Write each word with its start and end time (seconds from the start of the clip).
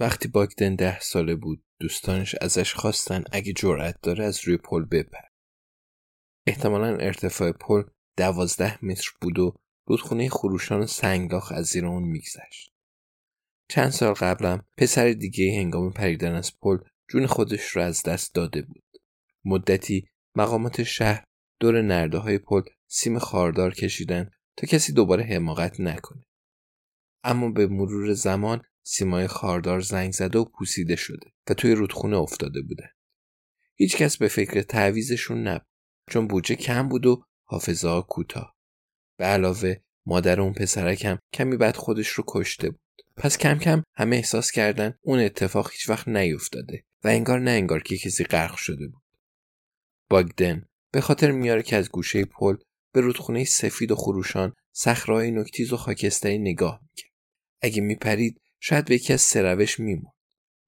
وقتی 0.00 0.28
باگدن 0.28 0.74
ده 0.74 1.00
ساله 1.00 1.34
بود 1.34 1.64
دوستانش 1.80 2.34
ازش 2.40 2.74
خواستن 2.74 3.24
اگه 3.32 3.52
جرأت 3.52 4.00
داره 4.02 4.24
از 4.24 4.44
روی 4.44 4.56
پل 4.56 4.84
بپر. 4.84 5.18
احتمالا 6.46 6.96
ارتفاع 6.96 7.52
پل 7.52 7.82
دوازده 8.16 8.84
متر 8.84 9.10
بود 9.20 9.38
و 9.38 9.54
رودخونه 9.86 10.28
خروشان 10.28 10.86
سنگلاخ 10.86 11.52
از 11.52 11.66
زیر 11.66 11.86
اون 11.86 12.02
میگذشت. 12.02 12.72
چند 13.68 13.90
سال 13.90 14.14
قبلم 14.14 14.64
پسر 14.76 15.12
دیگه 15.12 15.58
هنگام 15.58 15.92
پریدن 15.92 16.34
از 16.34 16.60
پل 16.60 16.78
جون 17.08 17.26
خودش 17.26 17.68
رو 17.68 17.82
از 17.82 18.02
دست 18.02 18.34
داده 18.34 18.62
بود. 18.62 18.84
مدتی 19.44 20.08
مقامات 20.34 20.82
شهر 20.82 21.24
دور 21.60 21.82
نرده 21.82 22.18
های 22.18 22.38
پل 22.38 22.62
سیم 22.86 23.18
خاردار 23.18 23.74
کشیدن 23.74 24.30
تا 24.56 24.66
کسی 24.66 24.92
دوباره 24.92 25.24
حماقت 25.24 25.80
نکنه. 25.80 26.22
اما 27.24 27.50
به 27.50 27.66
مرور 27.66 28.12
زمان 28.12 28.62
سیمای 28.88 29.26
خاردار 29.26 29.80
زنگ 29.80 30.12
زده 30.12 30.38
و 30.38 30.44
پوسیده 30.44 30.96
شده 30.96 31.32
و 31.50 31.54
توی 31.54 31.72
رودخونه 31.72 32.16
افتاده 32.16 32.62
بوده. 32.62 32.90
هیچکس 33.74 34.16
به 34.16 34.28
فکر 34.28 34.62
تعویزشون 34.62 35.48
نبود 35.48 35.66
چون 36.10 36.26
بودجه 36.26 36.54
کم 36.54 36.88
بود 36.88 37.06
و 37.06 37.24
حافظه 37.44 38.02
کوتاه. 38.08 38.56
به 39.18 39.24
علاوه 39.24 39.76
مادر 40.06 40.40
اون 40.40 40.52
پسرکم 40.52 41.18
کمی 41.32 41.56
بعد 41.56 41.76
خودش 41.76 42.08
رو 42.08 42.24
کشته 42.28 42.70
بود. 42.70 42.80
پس 43.16 43.38
کم 43.38 43.58
کم 43.58 43.82
همه 43.94 44.16
احساس 44.16 44.50
کردن 44.50 44.94
اون 45.02 45.18
اتفاق 45.18 45.70
هیچ 45.70 45.88
وقت 45.88 46.08
نیفتاده 46.08 46.84
و 47.04 47.08
انگار 47.08 47.40
نه 47.40 47.50
انگار 47.50 47.82
که 47.82 47.98
کسی 47.98 48.24
غرق 48.24 48.56
شده 48.56 48.88
بود. 48.88 49.02
باگدن 50.10 50.66
به 50.92 51.00
خاطر 51.00 51.30
میاره 51.30 51.62
که 51.62 51.76
از 51.76 51.90
گوشه 51.90 52.24
پل 52.24 52.56
به 52.92 53.00
رودخونه 53.00 53.44
سفید 53.44 53.90
و 53.90 53.96
خروشان 53.96 54.52
صخره‌های 54.72 55.30
نکتیز 55.30 55.72
و 55.72 55.76
خاکستری 55.76 56.38
نگاه 56.38 56.80
می‌کرد. 56.82 57.12
اگه 57.60 57.80
میپرید 57.80 58.40
شاید 58.60 58.84
به 58.84 58.94
یکی 58.94 59.12
از 59.12 59.20
سروش 59.20 59.80
میمون. 59.80 60.12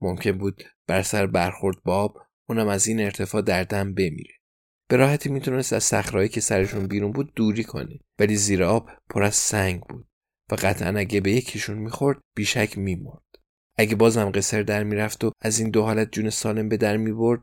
ممکن 0.00 0.38
بود 0.38 0.62
بر 0.86 1.02
سر 1.02 1.26
برخورد 1.26 1.82
با 1.82 1.96
آب 1.96 2.18
اونم 2.48 2.68
از 2.68 2.86
این 2.86 3.00
ارتفاع 3.00 3.42
در 3.42 3.64
دم 3.64 3.94
بمیره. 3.94 4.34
به 4.90 4.96
راحتی 4.96 5.28
می‌تونست 5.28 5.72
از 5.72 5.84
صخرهایی 5.84 6.28
که 6.28 6.40
سرشون 6.40 6.86
بیرون 6.86 7.12
بود 7.12 7.32
دوری 7.34 7.64
کنه 7.64 8.00
ولی 8.18 8.36
زیر 8.36 8.64
آب 8.64 8.90
پر 9.10 9.22
از 9.22 9.34
سنگ 9.34 9.80
بود 9.80 10.08
و 10.50 10.54
قطعا 10.54 10.98
اگه 10.98 11.20
به 11.20 11.32
یکیشون 11.32 11.78
می‌خورد 11.78 12.20
بیشک 12.36 12.78
میمرد 12.78 13.22
اگه 13.76 13.94
بازم 13.94 14.30
قصر 14.30 14.62
در 14.62 14.84
می‌رفت 14.84 15.24
و 15.24 15.32
از 15.42 15.58
این 15.58 15.70
دو 15.70 15.82
حالت 15.82 16.12
جون 16.12 16.30
سالم 16.30 16.68
به 16.68 16.76
در 16.76 16.96
می‌برد 16.96 17.40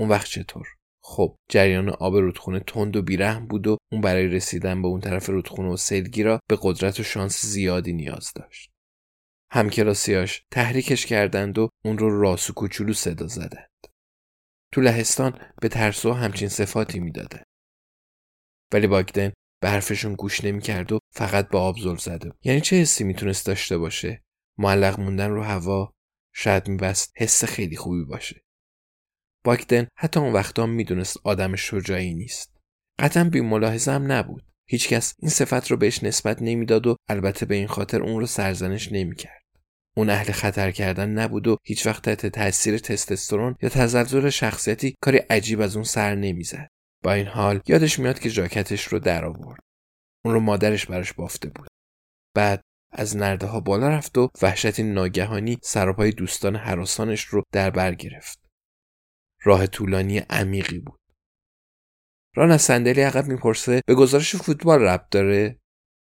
اون 0.00 0.08
وقت 0.08 0.26
چطور 0.26 0.66
خب 1.02 1.36
جریان 1.50 1.88
آب 1.88 2.16
رودخونه 2.16 2.60
تند 2.60 2.96
و 2.96 3.02
بیرحم 3.02 3.46
بود 3.46 3.66
و 3.66 3.76
اون 3.92 4.00
برای 4.00 4.26
رسیدن 4.26 4.82
به 4.82 4.88
اون 4.88 5.00
طرف 5.00 5.28
رودخونه 5.28 5.68
و 5.68 5.76
سیلگیرا 5.76 6.40
به 6.48 6.58
قدرت 6.62 7.00
و 7.00 7.02
شانس 7.02 7.46
زیادی 7.46 7.92
نیاز 7.92 8.32
داشت 8.34 8.70
همکلاسیاش 9.50 10.44
تحریکش 10.50 11.06
کردند 11.06 11.58
و 11.58 11.68
اون 11.84 11.98
رو 11.98 12.20
راس 12.20 12.50
و 12.50 12.52
کوچولو 12.52 12.92
صدا 12.92 13.26
زدند. 13.26 13.68
تو 14.72 14.80
لهستان 14.80 15.40
به 15.60 15.68
ترسو 15.68 16.12
همچین 16.12 16.48
صفاتی 16.48 17.00
می‌داده. 17.00 17.44
ولی 18.72 18.86
باگدن 18.86 19.32
به 19.62 19.68
حرفشون 19.68 20.14
گوش 20.14 20.44
نمی‌کرد 20.44 20.92
و 20.92 20.98
فقط 21.14 21.48
به 21.48 21.58
آب 21.58 21.78
زل 21.78 21.96
زده 21.96 22.32
یعنی 22.42 22.60
چه 22.60 22.76
حسی 22.76 23.04
می‌تونست 23.04 23.46
داشته 23.46 23.78
باشه؟ 23.78 24.22
معلق 24.58 25.00
موندن 25.00 25.30
رو 25.30 25.42
هوا 25.42 25.92
شاید 26.34 26.68
میبست 26.68 27.12
حس 27.16 27.44
خیلی 27.44 27.76
خوبی 27.76 28.04
باشه. 28.04 28.40
باگدن 29.44 29.88
حتی 29.96 30.20
اون 30.20 30.32
وقتا 30.32 30.66
می‌دونست 30.66 31.16
آدم 31.24 31.56
شجاعی 31.56 32.14
نیست. 32.14 32.56
قطعا 32.98 33.24
بی 33.24 33.40
ملاحظه 33.40 33.92
هم 33.92 34.12
نبود. 34.12 34.44
هیچکس 34.70 35.14
این 35.18 35.30
صفت 35.30 35.70
رو 35.70 35.76
بهش 35.76 36.04
نسبت 36.04 36.42
نمی‌داد 36.42 36.86
و 36.86 36.96
البته 37.08 37.46
به 37.46 37.54
این 37.54 37.66
خاطر 37.66 38.02
اون 38.02 38.20
رو 38.20 38.26
سرزنش 38.26 38.92
نمی‌کرد. 38.92 39.37
اون 39.98 40.10
اهل 40.10 40.32
خطر 40.32 40.70
کردن 40.70 41.08
نبود 41.08 41.48
و 41.48 41.56
هیچ 41.64 41.86
وقت 41.86 42.02
تحت 42.02 42.26
تاثیر 42.26 42.78
تستوسترون 42.78 43.56
یا 43.62 43.68
تزلزل 43.68 44.30
شخصیتی 44.30 44.94
کاری 45.00 45.18
عجیب 45.18 45.60
از 45.60 45.76
اون 45.76 45.84
سر 45.84 46.14
نمی‌زد. 46.14 46.68
با 47.04 47.12
این 47.12 47.26
حال 47.26 47.60
یادش 47.66 47.98
میاد 47.98 48.18
که 48.18 48.30
جاکتش 48.30 48.84
رو 48.84 48.98
در 48.98 49.24
آورد. 49.24 49.60
اون 50.24 50.34
رو 50.34 50.40
مادرش 50.40 50.86
براش 50.86 51.12
بافته 51.12 51.48
بود. 51.48 51.68
بعد 52.34 52.60
از 52.92 53.16
نرده 53.16 53.46
ها 53.46 53.60
بالا 53.60 53.88
رفت 53.88 54.18
و 54.18 54.30
وحشتی 54.42 54.82
ناگهانی 54.82 55.58
سراپای 55.62 56.10
دوستان 56.10 56.56
حراسانش 56.56 57.24
رو 57.24 57.42
در 57.52 57.70
بر 57.70 57.94
گرفت. 57.94 58.38
راه 59.42 59.66
طولانی 59.66 60.18
عمیقی 60.18 60.78
بود. 60.78 61.00
ران 62.36 62.50
از 62.50 62.62
صندلی 62.62 63.00
عقب 63.00 63.26
می‌پرسه 63.26 63.82
به 63.86 63.94
گزارش 63.94 64.36
فوتبال 64.36 64.82
ربط 64.82 65.08
داره؟ 65.10 65.58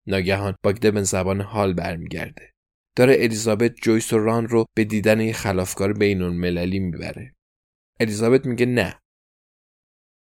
ناگهان 0.08 0.56
باگده 0.64 1.04
زبان 1.04 1.42
حال 1.42 1.74
برمیگرده. 1.74 2.53
داره 2.96 3.16
الیزابت 3.20 3.76
جویس 3.76 4.14
و 4.14 4.18
ران 4.18 4.48
رو 4.48 4.66
به 4.76 4.84
دیدن 4.84 5.22
یه 5.22 5.34
خلافکار 5.34 5.94
بین 5.94 6.22
المللی 6.22 6.80
می‌بره. 6.80 7.36
الیزابت 8.00 8.46
میگه 8.46 8.66
نه. 8.66 9.00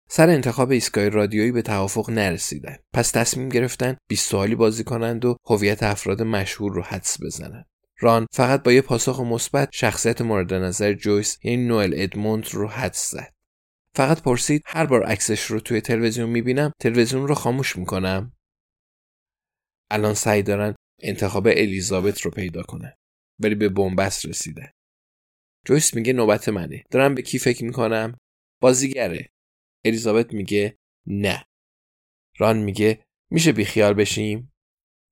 سر 0.08 0.28
انتخاب 0.30 0.70
ایستگاه 0.70 1.08
رادیویی 1.08 1.52
به 1.52 1.62
توافق 1.62 2.10
نرسیدن. 2.10 2.76
پس 2.92 3.10
تصمیم 3.10 3.48
گرفتن 3.48 3.96
20 4.08 4.30
سوالی 4.30 4.54
بازی 4.54 4.84
کنند 4.84 5.24
و 5.24 5.36
هویت 5.46 5.82
افراد 5.82 6.22
مشهور 6.22 6.72
رو 6.72 6.82
حدس 6.82 7.22
بزنند. 7.22 7.66
ران 8.00 8.26
فقط 8.32 8.62
با 8.62 8.72
یه 8.72 8.80
پاسخ 8.80 9.20
مثبت 9.20 9.68
شخصیت 9.72 10.20
مورد 10.20 10.54
نظر 10.54 10.92
جویس 10.92 11.38
یعنی 11.44 11.66
نوئل 11.66 11.92
ادموند 11.96 12.48
رو 12.52 12.68
حدس 12.68 13.10
زد. 13.10 13.34
فقط 13.96 14.22
پرسید 14.22 14.62
هر 14.66 14.86
بار 14.86 15.02
عکسش 15.02 15.44
رو 15.44 15.60
توی 15.60 15.80
تلویزیون 15.80 16.30
می‌بینم 16.30 16.72
تلویزیون 16.80 17.28
رو 17.28 17.34
خاموش 17.34 17.76
می‌کنم. 17.76 18.32
الان 19.90 20.14
سعی 20.14 20.42
دارن 20.42 20.74
انتخاب 21.04 21.46
الیزابت 21.46 22.20
رو 22.20 22.30
پیدا 22.30 22.62
کنه. 22.62 22.96
ولی 23.38 23.54
به 23.54 23.68
بنبست 23.68 24.26
رسیده. 24.26 24.72
جویس 25.66 25.94
میگه 25.94 26.12
نوبت 26.12 26.48
منه. 26.48 26.84
دارم 26.90 27.14
به 27.14 27.22
کی 27.22 27.38
فکر 27.38 27.64
می‌کنم؟ 27.64 28.18
بازیگره. 28.60 29.28
الیزابت 29.84 30.32
میگه 30.32 30.76
نه. 31.06 31.44
ران 32.38 32.58
میگه 32.58 33.04
میشه 33.30 33.52
بیخیال 33.52 33.94
بشیم؟ 33.94 34.52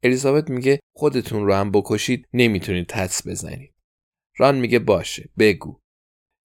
الیزابت 0.03 0.51
میگه 0.51 0.81
خودتون 0.97 1.47
رو 1.47 1.55
هم 1.55 1.71
بکشید 1.71 2.29
نمی‌تونید 2.33 2.87
تدس 2.89 3.27
بزنید. 3.27 3.75
ران 4.39 4.61
میگه 4.61 4.79
باشه 4.79 5.31
بگو. 5.39 5.81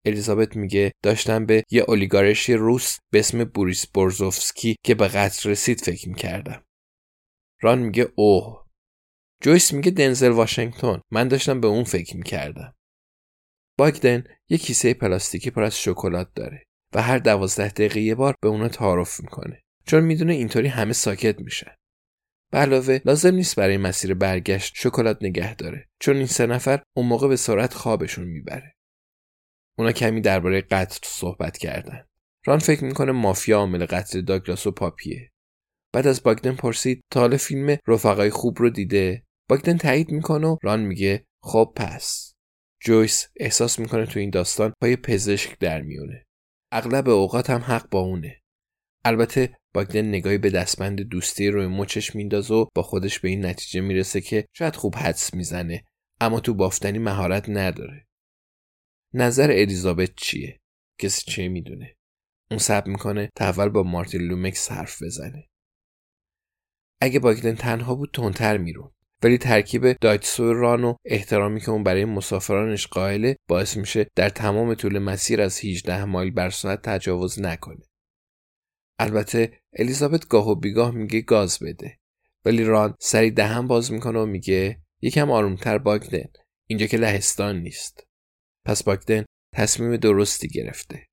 الیزابت 0.06 0.56
میگه 0.56 0.92
داشتم 1.02 1.46
به 1.46 1.64
یه 1.70 1.84
اولیگارشی 1.88 2.54
روس 2.54 2.98
به 3.12 3.18
اسم 3.18 3.44
بوریس 3.44 3.86
بورزوفسکی 3.86 4.76
که 4.84 4.94
به 4.94 5.08
قتل 5.08 5.50
رسید 5.50 5.80
فکر 5.80 6.08
می‌کردم. 6.08 6.64
ران 7.62 7.78
میگه 7.78 8.08
اوه. 8.14 8.69
جویس 9.42 9.72
میگه 9.72 9.90
دنزل 9.90 10.28
واشنگتن. 10.28 11.00
من 11.10 11.28
داشتم 11.28 11.60
به 11.60 11.66
اون 11.68 11.84
فکر 11.84 12.16
می‌کردم. 12.16 12.74
باگدن 13.78 14.24
یه 14.48 14.58
کیسه 14.58 14.94
پلاستیکی 14.94 15.50
پر 15.50 15.62
از 15.62 15.78
شکلات 15.78 16.34
داره 16.34 16.64
و 16.94 17.02
هر 17.02 17.18
دوازده 17.18 17.68
دقیقه 17.68 18.00
یه 18.00 18.14
بار 18.14 18.34
به 18.42 18.48
اونا 18.48 18.68
تعارف 18.68 19.20
می‌کنه. 19.20 19.62
چون 19.86 20.04
می‌دونه 20.04 20.32
اینطوری 20.32 20.68
همه 20.68 20.92
ساکت 20.92 21.40
میشن. 21.40 21.74
به 22.52 22.58
علاوه 22.58 23.00
لازم 23.04 23.34
نیست 23.34 23.56
برای 23.56 23.76
مسیر 23.76 24.14
برگشت 24.14 24.74
شکلات 24.76 25.18
نگه 25.22 25.54
داره 25.54 25.88
چون 26.00 26.16
این 26.16 26.26
سه 26.26 26.46
نفر 26.46 26.82
اون 26.96 27.06
موقع 27.06 27.28
به 27.28 27.36
سرعت 27.36 27.74
خوابشون 27.74 28.24
می‌بره. 28.24 28.76
اونا 29.78 29.92
کمی 29.92 30.20
درباره 30.20 30.60
قتل 30.60 30.98
صحبت 31.04 31.58
کردن. 31.58 32.06
ران 32.46 32.58
فکر 32.58 32.84
می‌کنه 32.84 33.12
مافیا 33.12 33.58
عامل 33.58 33.86
قتل 33.86 34.20
داگلاس 34.20 34.66
و 34.66 34.70
پاپیه. 34.70 35.30
بعد 35.92 36.06
از 36.06 36.22
باگدن 36.22 36.54
پرسید 36.54 37.04
تا 37.12 37.36
فیلم 37.36 37.76
رفقای 37.88 38.30
خوب 38.30 38.58
رو 38.58 38.70
دیده؟ 38.70 39.24
باگدن 39.50 39.76
تایید 39.76 40.10
می‌کنه 40.10 40.46
و 40.46 40.56
ران 40.62 40.80
میگه. 40.80 41.26
خب 41.42 41.72
پس. 41.76 42.34
جویس 42.82 43.28
احساس 43.36 43.78
می‌کنه 43.78 44.06
تو 44.06 44.20
این 44.20 44.30
داستان 44.30 44.72
پای 44.80 44.96
پزشک 44.96 45.58
در 45.58 45.82
میونه 45.82 46.26
اغلب 46.72 47.08
اوقات 47.08 47.50
هم 47.50 47.60
حق 47.60 47.88
با 47.90 48.00
اونه. 48.00 48.40
البته 49.04 49.56
باگدن 49.74 50.08
نگاهی 50.08 50.38
به 50.38 50.50
دستبند 50.50 51.00
دوستی 51.00 51.48
روی 51.48 51.66
مچش 51.66 52.14
میندازه 52.14 52.54
و 52.54 52.66
با 52.74 52.82
خودش 52.82 53.20
به 53.20 53.28
این 53.28 53.46
نتیجه 53.46 53.80
می‌رسه 53.80 54.20
که 54.20 54.46
شاید 54.52 54.76
خوب 54.76 54.96
حدس 54.96 55.34
می‌زنه 55.34 55.84
اما 56.20 56.40
تو 56.40 56.54
بافتنی 56.54 56.98
مهارت 56.98 57.48
نداره. 57.48 58.06
نظر 59.14 59.50
الیزابت 59.50 60.10
چیه؟ 60.16 60.60
کسی 61.00 61.30
چه 61.30 61.48
می‌دونه؟ 61.48 61.96
اون 62.50 62.58
صبر 62.58 62.90
می‌کنه 62.90 63.30
تا 63.36 63.44
اول 63.44 63.68
با 63.68 63.82
مارتین 63.82 64.20
لومکس 64.20 64.72
حرف 64.72 65.02
بزنه. 65.02 65.48
اگه 67.00 67.18
باگدن 67.18 67.54
تنها 67.54 67.94
بود 67.94 68.10
تندتر 68.14 68.58
میرون 68.58 68.92
ولی 69.22 69.38
ترکیب 69.38 69.92
دایتسو 69.92 70.52
ران 70.52 70.84
و 70.84 70.94
احترامی 71.04 71.60
که 71.60 71.70
اون 71.70 71.82
برای 71.82 72.04
مسافرانش 72.04 72.86
قائله 72.86 73.36
باعث 73.48 73.76
میشه 73.76 74.06
در 74.16 74.28
تمام 74.28 74.74
طول 74.74 74.98
مسیر 74.98 75.40
از 75.42 75.64
18 75.64 76.04
مایل 76.04 76.30
بر 76.30 76.50
ساعت 76.50 76.82
تجاوز 76.82 77.40
نکنه. 77.40 77.84
البته 78.98 79.60
الیزابت 79.72 80.28
گاه 80.28 80.48
و 80.48 80.54
بیگاه 80.54 80.90
میگه 80.90 81.20
گاز 81.20 81.58
بده 81.58 81.98
ولی 82.44 82.64
ران 82.64 82.94
سری 83.00 83.30
دهن 83.30 83.66
باز 83.66 83.92
می‌کنه 83.92 84.18
و 84.18 84.26
میگه 84.26 84.80
یکم 85.02 85.30
آرومتر 85.30 85.78
باگدن 85.78 86.28
اینجا 86.66 86.86
که 86.86 86.96
لهستان 86.96 87.56
نیست. 87.56 88.06
پس 88.66 88.82
باگدن 88.82 89.24
تصمیم 89.54 89.96
درستی 89.96 90.48
گرفته. 90.48 91.06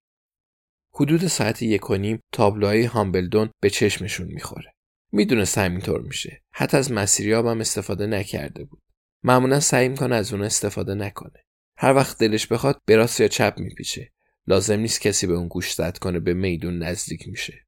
حدود 0.94 1.28
ساعت 1.28 1.62
یک 1.62 1.90
و 1.90 1.96
نیم 1.96 2.20
تابلوهای 2.34 2.84
هامبلدون 2.84 3.50
به 3.62 3.70
چشمشون 3.70 4.28
می‌خوره. 4.28 4.74
می‌دونست 5.12 5.58
همینطور 5.58 6.02
میشه. 6.02 6.44
حتی 6.52 6.78
از 6.78 6.92
مسیریاب 6.92 7.48
هم 7.48 7.60
استفاده 7.60 8.08
نکرده 8.08 8.64
بود. 8.64 8.82
معمولا 9.24 9.60
سعی 9.60 9.90
می‌کنه 9.90 10.16
از 10.16 10.34
اون 10.34 10.44
استفاده 10.44 10.96
نکنه. 10.96 11.44
هر 11.78 11.94
وقت 11.94 12.18
دلش 12.18 12.48
بخواد 12.48 12.82
به 12.86 12.96
راست 12.96 13.20
یا 13.20 13.28
چپ 13.28 13.54
میپیچه. 13.58 14.12
لازم 14.48 14.80
نیست 14.80 15.02
کسی 15.02 15.28
به 15.28 15.34
اون 15.34 15.48
گوش 15.48 15.74
زد 15.74 15.98
کنه 15.98 16.20
به 16.20 16.34
میدون 16.34 16.78
نزدیک 16.84 17.28
میشه. 17.28 17.68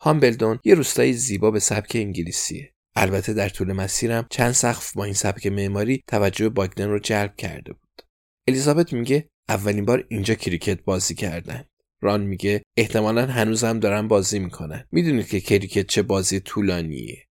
هامبلدون 0.00 0.58
یه 0.64 0.74
روستایی 0.74 1.12
زیبا 1.12 1.50
به 1.50 1.60
سبک 1.60 1.92
انگلیسیه. 1.94 2.74
البته 2.96 3.32
در 3.32 3.48
طول 3.48 3.72
مسیرم 3.72 4.26
چند 4.30 4.52
سقف 4.52 4.92
با 4.92 5.04
این 5.04 5.14
سبک 5.14 5.46
معماری 5.46 6.02
توجه 6.06 6.48
باگدن 6.48 6.88
رو 6.88 6.98
جلب 6.98 7.36
کرده 7.36 7.72
بود. 7.72 8.02
الیزابت 8.48 8.92
میگه 8.92 9.28
اولین 9.48 9.84
بار 9.84 10.06
اینجا 10.08 10.34
کریکت 10.34 10.82
بازی 10.82 11.14
کردن. 11.14 11.64
ران 12.00 12.20
میگه 12.20 12.62
احتمالا 12.76 13.26
هنوزم 13.26 13.78
دارن 13.78 14.08
بازی 14.08 14.38
می‌کنن 14.38 14.84
می‌دونید 14.92 15.28
که 15.28 15.40
کریکت 15.40 15.86
چه 15.86 16.02
بازی 16.02 16.40
طولانیه 16.40 17.26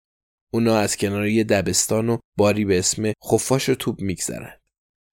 اونا 0.52 0.78
از 0.78 0.96
کنار 0.96 1.26
یه 1.26 1.44
دبستان 1.44 2.08
و 2.08 2.18
باری 2.36 2.64
به 2.64 2.78
اسم 2.78 3.12
خفاش 3.30 3.68
و 3.68 3.74
توپ 3.74 4.00
میگذرن 4.00 4.52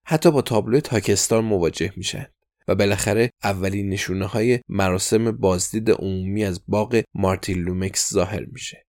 حتی 0.06 0.30
با 0.30 0.42
تابلو 0.42 0.80
تاکستان 0.80 1.44
مواجه 1.44 1.92
میشن 1.96 2.26
و 2.68 2.74
بالاخره 2.74 3.30
اولین 3.42 3.88
نشونه 3.88 4.26
های 4.26 4.60
مراسم 4.68 5.32
بازدید 5.32 5.90
عمومی 5.90 6.44
از 6.44 6.60
باغ 6.68 7.02
مارتین 7.14 7.58
لومکس 7.58 8.12
ظاهر 8.12 8.44
میشه. 8.44 8.86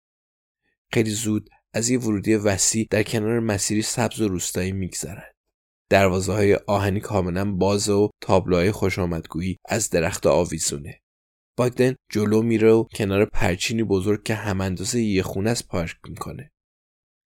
خیلی 0.92 1.10
زود 1.10 1.50
از 1.72 1.90
یه 1.90 1.98
ورودی 1.98 2.34
وسیع 2.34 2.86
در 2.90 3.02
کنار 3.02 3.40
مسیری 3.40 3.82
سبز 3.82 4.20
و 4.20 4.28
روستایی 4.28 4.72
میگذرند. 4.72 5.31
دروازه 5.92 6.32
های 6.32 6.54
آهنی 6.54 7.00
کاملا 7.00 7.52
باز 7.52 7.88
و 7.88 8.10
تابلوهای 8.20 8.72
خوش 8.72 8.98
آمدگویی 8.98 9.56
از 9.68 9.90
درخت 9.90 10.26
آویزونه. 10.26 11.00
باگدن 11.56 11.94
جلو 12.10 12.42
میره 12.42 12.72
و 12.72 12.84
کنار 12.84 13.24
پرچینی 13.24 13.82
بزرگ 13.82 14.22
که 14.22 14.34
هم 14.34 14.60
اندازه 14.60 15.00
یه 15.00 15.22
خونه 15.22 15.50
از 15.50 15.68
پارک 15.68 15.96
می‌کنه. 16.08 16.50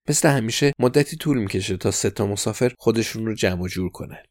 مثل 0.09 0.29
همیشه 0.29 0.73
مدتی 0.79 1.17
طول 1.17 1.39
می‌کشه 1.39 1.77
تا 1.77 1.91
سه 1.91 2.11
تا 2.11 2.27
مسافر 2.27 2.73
خودشون 2.79 3.27
رو 3.27 3.35
جمع 3.35 3.69
جور 3.69 3.91
کنن. 3.91 4.23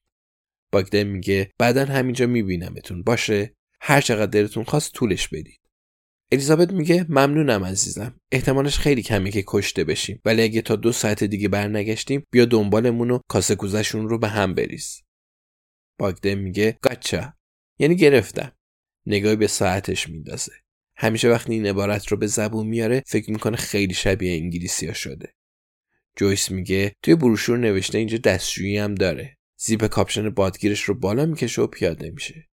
باگدن 0.72 1.04
میگه 1.04 1.52
بعدا 1.60 1.86
همینجا 1.86 2.28
میبینمتون 2.28 3.04
باشه 3.04 3.54
هر 3.82 4.02
چقدر 4.02 4.32
دلتون 4.32 4.64
خواست 4.64 4.94
طولش 4.94 5.28
بدید 5.28 5.62
الیزابت 6.32 6.72
میگه 6.72 7.06
ممنونم 7.10 7.66
عزیزم. 7.66 8.20
احتمالش 8.32 8.80
خیلی 8.80 9.02
کمه 9.02 9.32
که 9.32 9.44
کشته 9.48 9.84
بشیم. 9.84 10.22
ولی 10.26 10.42
اگه 10.42 10.62
تا 10.62 10.76
دو 10.76 10.92
ساعت 10.92 11.24
دیگه 11.24 11.48
برنگشتیم 11.48 12.24
بیا 12.32 12.46
دنبالمون 12.46 13.12
و 13.12 13.20
کاسه 13.28 13.58
رو 13.94 14.20
به 14.20 14.28
هم 14.28 14.54
بریز. 14.54 15.02
باگدن 16.00 16.36
میگه 16.36 16.78
گاچا. 16.82 17.34
یعنی 17.80 17.96
گرفتم. 17.96 18.52
نگاهی 19.06 19.36
به 19.36 19.48
ساعتش 19.48 20.10
میندازه. 20.10 20.52
همیشه 20.98 21.30
وقتی 21.30 21.54
این 21.54 21.66
عبارت 21.66 22.08
رو 22.08 22.18
به 22.18 22.28
زبون 22.28 22.68
میاره 22.68 23.04
فکر 23.08 23.32
می‌کنه 23.32 23.58
خیلی 23.58 23.94
شبیه 23.94 24.34
انگلیسی 24.34 24.88
ها 24.88 24.94
شده. 24.94 25.34
جویس 26.16 26.52
میگه 26.52 26.94
توی 27.04 27.16
بروشور 27.16 27.58
نوشته 27.58 27.98
اینجا 27.98 28.18
دستشویی 28.18 28.78
هم 28.78 28.96
داره. 28.96 29.38
زیپ 29.58 29.88
کاپشن 29.88 30.30
بادگیرش 30.30 30.82
رو 30.82 31.00
بالا 31.00 31.26
می‌کشه 31.26 31.62
و 31.62 31.68
پیاده 31.68 32.12
میشه. 32.12 32.50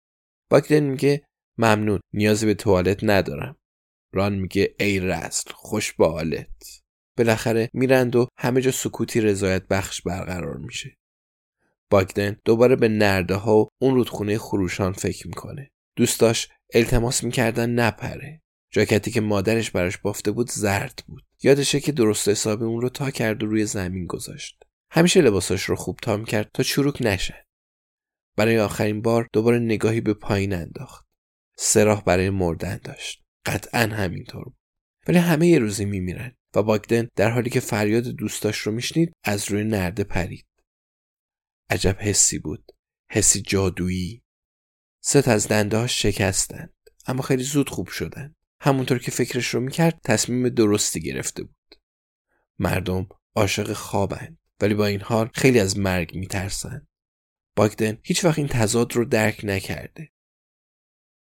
باکدن 0.50 0.80
میگه 0.80 1.22
ممنون 1.58 2.00
نیازی 2.12 2.46
به 2.46 2.54
توالت 2.54 2.98
ندارم. 3.02 3.56
ران 4.12 4.34
میگه 4.34 4.74
ای 4.80 5.00
رسل 5.00 5.50
خوش 5.54 5.92
با 5.92 6.12
حالت. 6.12 6.82
بالاخره 7.18 7.70
میرند 7.72 8.16
و 8.16 8.28
همه 8.38 8.60
جا 8.60 8.70
سکوتی 8.70 9.20
رضایت 9.20 9.68
بخش 9.68 10.02
برقرار 10.02 10.56
میشه. 10.56 10.96
باگدن 11.90 12.36
دوباره 12.44 12.76
به 12.76 12.88
نرده 12.88 13.34
ها 13.34 13.56
و 13.56 13.68
اون 13.82 13.94
رودخونه 13.94 14.38
خروشان 14.38 14.92
فکر 14.92 15.28
می‌کنه. 15.28 15.70
دوست 15.96 16.20
داشت 16.20 16.52
التماس 16.74 17.24
می‌کردن 17.24 17.70
نپره. 17.70 18.42
جاکتی 18.72 19.10
که 19.10 19.20
مادرش 19.20 19.70
براش 19.70 19.98
بافته 19.98 20.30
بود 20.30 20.50
زرد 20.50 21.04
بود. 21.06 21.24
یادشه 21.42 21.80
که 21.80 21.92
درست 21.92 22.28
حسابی 22.28 22.64
اون 22.64 22.80
رو 22.80 22.88
تا 22.88 23.10
کرد 23.10 23.42
و 23.42 23.46
روی 23.46 23.66
زمین 23.66 24.06
گذاشت. 24.06 24.62
همیشه 24.90 25.20
لباساش 25.20 25.62
رو 25.62 25.76
خوب 25.76 25.98
تام 26.02 26.24
کرد 26.24 26.50
تا 26.54 26.62
چروک 26.62 26.98
نشه. 27.00 27.46
برای 28.36 28.58
آخرین 28.58 29.02
بار 29.02 29.28
دوباره 29.32 29.58
نگاهی 29.58 30.00
به 30.00 30.14
پایین 30.14 30.52
انداخت. 30.52 31.05
سراح 31.56 32.02
برای 32.02 32.30
مردن 32.30 32.80
داشت. 32.84 33.24
قطعا 33.46 33.80
همینطور 33.80 34.44
بود. 34.44 34.56
ولی 35.08 35.18
همه 35.18 35.46
یه 35.46 35.58
روزی 35.58 35.84
میمیرن 35.84 36.36
و 36.54 36.62
باگدن 36.62 37.08
در 37.16 37.30
حالی 37.30 37.50
که 37.50 37.60
فریاد 37.60 38.04
دوستاش 38.04 38.58
رو 38.58 38.72
میشنید 38.72 39.12
از 39.24 39.50
روی 39.50 39.64
نرده 39.64 40.04
پرید. 40.04 40.46
عجب 41.70 41.96
حسی 42.00 42.38
بود. 42.38 42.72
حسی 43.10 43.42
جادویی. 43.42 44.22
ست 45.02 45.28
از 45.28 45.48
دنده 45.48 45.86
شکستند 45.86 46.74
اما 47.06 47.22
خیلی 47.22 47.42
زود 47.42 47.70
خوب 47.70 47.88
شدن. 47.88 48.34
همونطور 48.60 48.98
که 48.98 49.10
فکرش 49.10 49.46
رو 49.48 49.60
می‌کرد 49.60 50.00
تصمیم 50.04 50.48
درستی 50.48 51.00
گرفته 51.00 51.42
بود. 51.42 51.74
مردم 52.58 53.08
عاشق 53.36 53.72
خوابند. 53.72 54.38
ولی 54.60 54.74
با 54.74 54.86
این 54.86 55.00
حال 55.00 55.30
خیلی 55.34 55.60
از 55.60 55.78
مرگ 55.78 56.14
میترسن. 56.14 56.86
باگدن 57.56 57.98
هیچ 58.02 58.24
وقت 58.24 58.38
این 58.38 58.48
تضاد 58.48 58.92
رو 58.92 59.04
درک 59.04 59.40
نکرده. 59.44 60.12